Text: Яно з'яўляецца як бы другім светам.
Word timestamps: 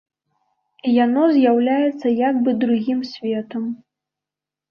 Яно 1.05 1.25
з'яўляецца 1.35 2.07
як 2.29 2.35
бы 2.47 2.51
другім 2.63 2.99
светам. 3.13 3.63